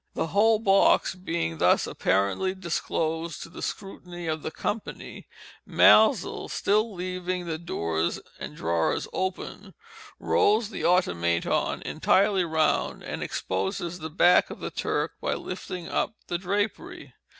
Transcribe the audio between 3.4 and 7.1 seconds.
to the scrutiny of the company, Maelzel, still